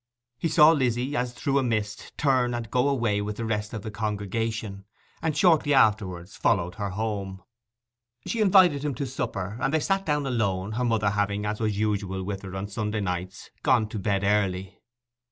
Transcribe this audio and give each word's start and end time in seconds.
He 0.39 0.47
saw 0.47 0.71
Lizzy, 0.71 1.15
as 1.15 1.31
through 1.31 1.59
a 1.59 1.63
mist, 1.63 2.17
turn 2.17 2.55
and 2.55 2.71
go 2.71 2.89
away 2.89 3.21
with 3.21 3.37
the 3.37 3.45
rest 3.45 3.71
of 3.71 3.83
the 3.83 3.91
congregation; 3.91 4.83
and 5.21 5.37
shortly 5.37 5.75
afterwards 5.75 6.35
followed 6.35 6.73
her 6.73 6.89
home. 6.89 7.43
She 8.25 8.41
invited 8.41 8.83
him 8.83 8.95
to 8.95 9.05
supper, 9.05 9.59
and 9.61 9.71
they 9.71 9.79
sat 9.79 10.03
down 10.03 10.25
alone, 10.25 10.71
her 10.71 10.83
mother 10.85 11.11
having, 11.11 11.45
as 11.45 11.59
was 11.59 11.77
usual 11.77 12.23
with 12.23 12.41
her 12.41 12.55
on 12.55 12.67
Sunday 12.67 12.99
nights, 13.01 13.51
gone 13.61 13.87
to 13.89 13.99
bed 13.99 14.23
early. 14.23 14.81